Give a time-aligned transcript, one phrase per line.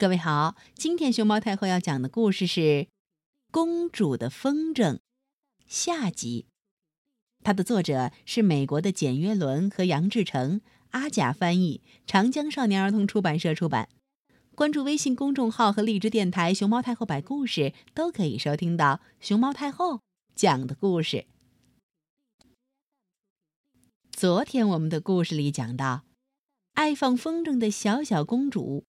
[0.00, 2.60] 各位好，今天熊猫太后要讲的故事是
[3.50, 4.94] 《公主的风筝》
[5.66, 6.46] 下集。
[7.42, 13.88] 它的作者是美国的简约伦和杨志成，阿甲翻译，长江少年儿童出版社出版。
[14.54, 20.02] 关注微信公众号和荔枝电台“熊猫太后摆故事”，都可以收听到熊猫太后
[20.36, 21.26] 讲的故事。
[24.12, 26.04] 昨天我们的故事里讲到，
[26.74, 28.84] 爱放风筝的小小公主。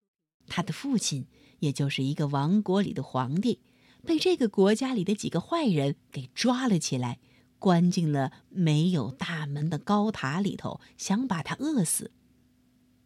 [0.50, 1.28] 他的父亲，
[1.60, 3.62] 也就是一个王国里的皇帝，
[4.06, 7.20] 被这个国家里的几个坏人给抓了起来，
[7.60, 12.12] 关进了没有大门的高塔里头，想把他饿死。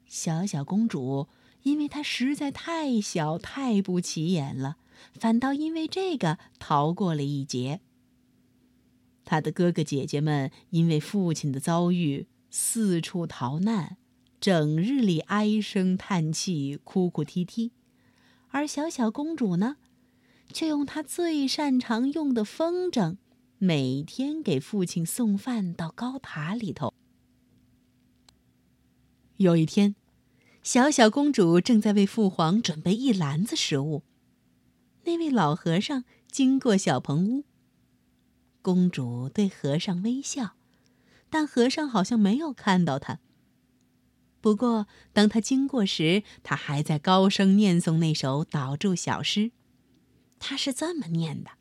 [0.08, 1.28] 小小公主，
[1.64, 4.78] 因为她实在太小、太不起眼了，
[5.14, 7.82] 反倒因为这个逃过了一劫。
[9.26, 13.98] 他的哥哥姐姐们因为父亲的遭遇，四处逃难。
[14.44, 17.72] 整日里唉声叹气、哭哭啼啼，
[18.50, 19.78] 而小小公主呢，
[20.52, 23.16] 却用她最擅长用的风筝，
[23.58, 26.94] 每天给父亲送饭到高塔里头。
[29.38, 29.96] 有一天，
[30.62, 34.04] 小小公主正在为父皇准备一篮子食物，
[35.06, 37.46] 那位老和尚经过小棚屋。
[38.62, 40.58] 公主对和尚微笑，
[41.30, 43.22] 但和尚好像没有看到她。
[44.44, 49.52] 不过，当他经过时，他还在高声念诵那首导祝小诗。
[50.38, 51.52] 他是这么念的：“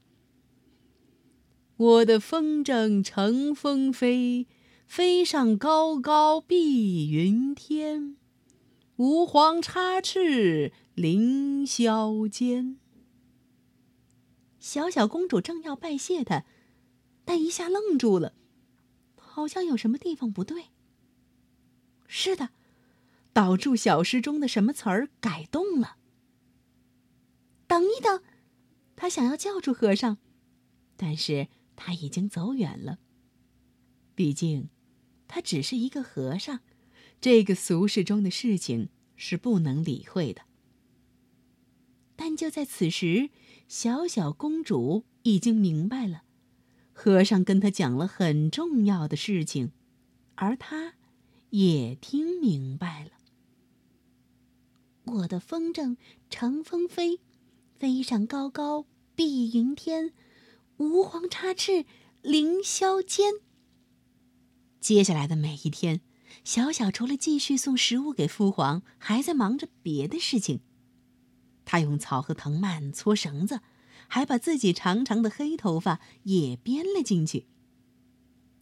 [1.78, 4.48] 我的风筝乘风飞，
[4.84, 8.16] 飞上高高碧云天，
[8.96, 12.78] 吾皇插翅凌霄间。”
[14.58, 16.44] 小小公主正要拜谢他，
[17.24, 18.34] 但一下愣住了，
[19.14, 20.64] 好像有什么地方不对。
[22.08, 22.50] 是的。
[23.32, 25.96] 导注小诗中的什么词儿改动了？
[27.66, 28.22] 等一等，
[28.94, 30.18] 他想要叫住和尚，
[30.96, 32.98] 但是他已经走远了。
[34.14, 34.68] 毕竟，
[35.26, 36.60] 他只是一个和尚，
[37.20, 40.42] 这个俗世中的事情是不能理会的。
[42.14, 43.30] 但就在此时，
[43.66, 46.24] 小小公主已经明白了，
[46.92, 49.72] 和尚跟她讲了很重要的事情，
[50.34, 50.96] 而她
[51.48, 53.12] 也听明白了。
[55.04, 55.96] 我的风筝
[56.30, 57.20] 乘风飞，
[57.76, 60.12] 飞上高高碧云天，
[60.76, 61.84] 吾皇插翅
[62.22, 63.34] 凌霄间。
[64.80, 66.00] 接下来的每一天，
[66.44, 70.60] 小小除了继续送食物给父皇，还在忙着别的事情。
[71.64, 73.60] 他用草和藤蔓搓绳子，
[74.08, 77.46] 还把自己长长的黑头发也编了进去。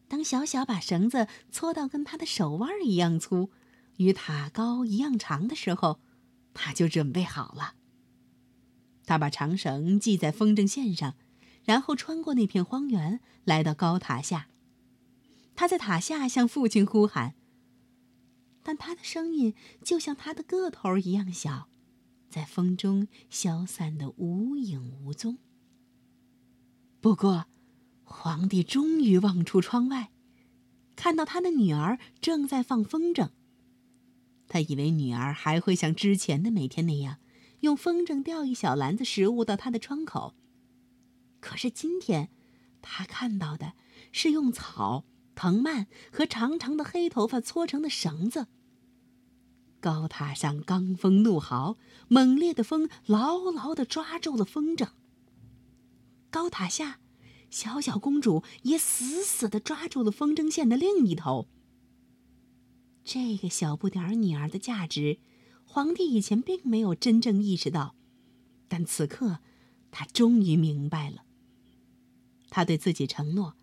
[0.09, 3.51] 当小小把绳子搓到跟他的手腕一样粗，
[3.99, 6.01] 与塔高一样长的时候，
[6.55, 7.75] 他就准备好了。
[9.07, 11.17] 他把长绳系在风筝线上，
[11.65, 14.49] 然后穿过那片荒原，来到高塔下。
[15.57, 17.35] 他在塔下向父亲呼喊，
[18.63, 21.69] 但他的声音就像他的个头一样小，
[22.29, 25.39] 在风中消散的无影无踪。
[27.01, 27.47] 不过，
[28.05, 30.11] 皇帝终于望出窗外，
[30.95, 33.31] 看到他的女儿正在放风筝。
[34.51, 37.19] 他以为女儿还会像之前的每天那样，
[37.61, 40.35] 用风筝吊一小篮子食物到他的窗口。
[41.39, 42.31] 可是今天，
[42.83, 43.75] 他看到的
[44.11, 45.05] 是用草、
[45.37, 48.49] 藤蔓和长长的黑头发搓成的绳子。
[49.79, 51.79] 高塔上罡风怒号，
[52.09, 54.89] 猛烈的风牢牢地抓住了风筝。
[56.29, 56.99] 高塔下，
[57.51, 61.47] 小小公主也死死地抓住了风筝线的另一头。
[63.13, 65.19] 这个小不点儿女儿的价值，
[65.65, 67.97] 皇帝以前并没有真正意识到，
[68.69, 69.41] 但此刻，
[69.91, 71.25] 他终于明白了。
[72.51, 73.57] 他对自己承诺，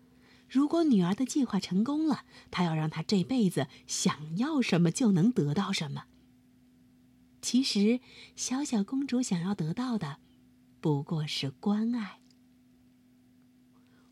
[0.50, 6.04] 如果女儿的计划成功了，他要让她这辈子想要什么就能得到什么。
[7.40, 8.00] 其实，
[8.36, 10.18] 小小公主想要得到的，
[10.82, 12.20] 不过是关爱。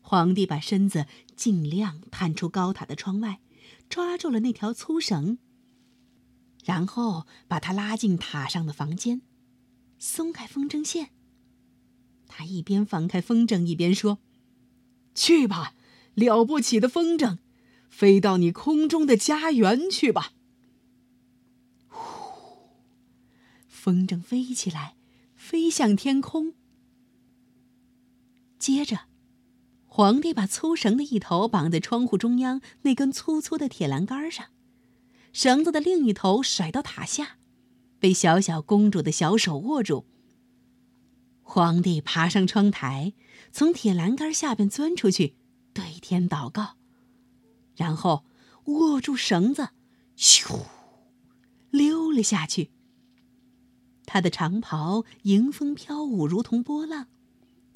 [0.01, 1.05] 皇帝把身子
[1.35, 3.39] 尽量探出高塔的窗外。
[3.89, 5.37] 抓住了那条粗绳，
[6.63, 9.21] 然后把他拉进塔上的房间，
[9.97, 11.11] 松开风筝线。
[12.27, 14.19] 他一边放开风筝，一边说
[15.15, 15.73] ：“去吧，
[16.13, 17.39] 了不起的风筝，
[17.89, 20.33] 飞到你空中的家园去吧。”
[21.87, 22.69] 呼，
[23.67, 24.97] 风筝飞起来，
[25.35, 26.53] 飞向天空。
[28.59, 29.06] 接着。
[29.97, 34.45] 皇帝把粗绳的一头绑在窗户中央那根粗粗的铁栏杆上，
[35.33, 37.37] 绳子的另一头甩到塔下。
[37.97, 40.05] 被小小公主的小手握住。
[41.41, 43.13] 皇帝爬上窗台，
[43.51, 45.35] 从铁栏杆下边钻出去，
[45.73, 46.75] 对天祷告，
[47.75, 48.23] 然后
[48.65, 49.69] 握住绳子，
[50.15, 50.59] 咻，
[51.71, 52.69] 溜了下去。
[54.05, 57.07] 他的长袍迎风飘舞，如同波浪，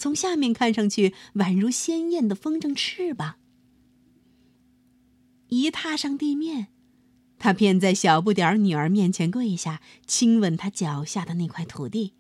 [0.01, 3.36] 从下面看上去宛如鲜艳的风筝翅膀。
[5.50, 6.69] 一踏上地面，
[7.38, 12.15] 他便在小不点儿女儿面前跪下，亲吻她脚下的那块土地。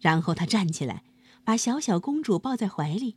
[0.00, 1.04] 然后他站起来，
[1.44, 3.14] 把小小公主抱在怀里，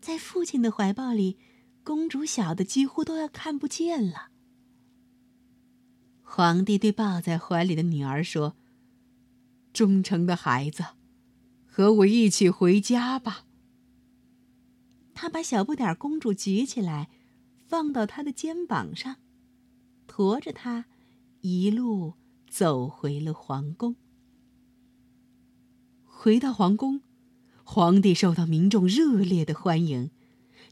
[0.00, 1.38] 在父亲的怀抱里，
[1.82, 4.28] 公主小的几乎都要看不见了。
[6.22, 8.54] 皇帝对抱在怀里的女儿说
[9.74, 10.84] ：“忠诚的孩子，
[11.74, 13.46] 和我一起回家吧。”
[15.14, 17.08] 他把小不点儿公主举起来，
[17.66, 19.16] 放到他的肩膀上，
[20.06, 20.84] 驮着她，
[21.40, 22.14] 一路
[22.46, 23.96] 走回了皇宫。
[26.04, 27.00] 回到皇宫，
[27.64, 30.10] 皇帝受到民众热烈的欢迎。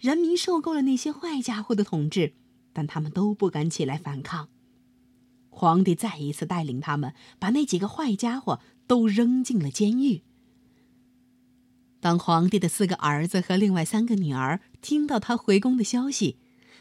[0.01, 2.35] 人民受够了那些坏家伙的统治，
[2.73, 4.49] 但他们都不敢起来反抗。
[5.49, 10.23] 皇帝再一次带领他们，把那几个坏家伙都扔进了监狱。
[12.01, 16.39] 当皇帝的四个儿子和另外三个女儿听到他回宫的消息，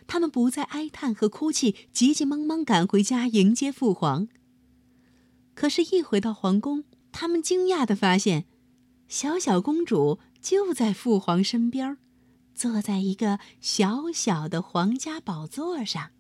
[0.08, 4.28] 他们不再哀叹和哭泣，急急忙忙赶回家迎接父皇。
[5.54, 8.46] 可是，一回到皇宫，他们惊讶的发现。
[9.10, 11.98] 小小公主就在父皇身边，
[12.54, 16.12] 坐在一个小小的皇家宝座上。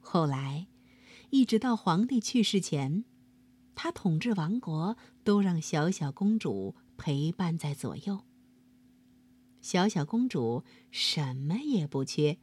[0.00, 0.66] 后来，
[1.28, 3.04] 一直到皇帝去世前，
[3.74, 8.20] 他统治王国都让小小公主陪伴在左右。
[9.60, 12.38] 小小公主什么也不缺，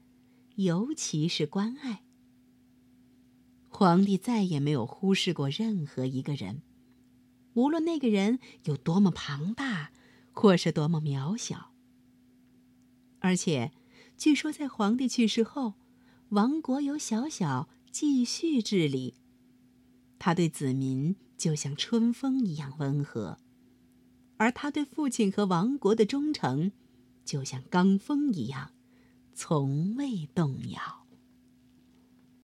[0.56, 2.03] 尤其是关爱。
[3.69, 6.62] 皇帝再也没有忽视过任何一个人。
[7.53, 9.91] 无论那个人有多么庞大，
[10.31, 11.71] 或是多么渺小。
[13.19, 13.71] 而且，
[14.15, 15.73] 据说在皇帝去世后，
[16.30, 19.15] 王国由小小继续治理。
[20.19, 23.38] 他对子民就像春风一样温和，
[24.38, 26.72] 而他对父亲和王国的忠诚，
[27.25, 28.72] 就像罡风一样，
[29.34, 31.06] 从未动摇。